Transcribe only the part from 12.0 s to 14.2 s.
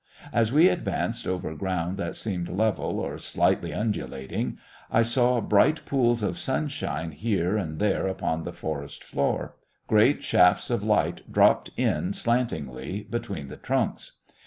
slantingly between the trunks.